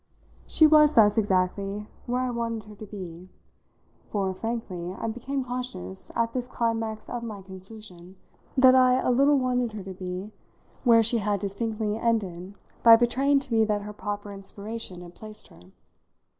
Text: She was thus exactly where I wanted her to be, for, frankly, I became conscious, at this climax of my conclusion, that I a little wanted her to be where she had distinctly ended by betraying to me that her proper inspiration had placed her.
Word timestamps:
She 0.47 0.65
was 0.65 0.95
thus 0.95 1.15
exactly 1.19 1.85
where 2.07 2.21
I 2.21 2.31
wanted 2.31 2.63
her 2.63 2.73
to 2.73 2.87
be, 2.87 3.29
for, 4.09 4.33
frankly, 4.33 4.93
I 4.97 5.05
became 5.07 5.43
conscious, 5.45 6.11
at 6.15 6.33
this 6.33 6.47
climax 6.47 7.07
of 7.07 7.21
my 7.21 7.43
conclusion, 7.43 8.15
that 8.57 8.73
I 8.73 8.95
a 8.99 9.11
little 9.11 9.37
wanted 9.37 9.73
her 9.73 9.83
to 9.83 9.93
be 9.93 10.31
where 10.83 11.03
she 11.03 11.19
had 11.19 11.39
distinctly 11.39 11.97
ended 11.97 12.55
by 12.81 12.95
betraying 12.95 13.37
to 13.41 13.53
me 13.53 13.63
that 13.65 13.83
her 13.83 13.93
proper 13.93 14.31
inspiration 14.31 15.01
had 15.03 15.13
placed 15.13 15.49
her. 15.49 15.59